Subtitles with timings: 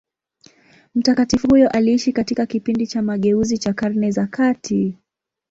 [0.95, 4.97] Mtakatifu huyo aliishi katika kipindi cha mageuzi cha Karne za kati.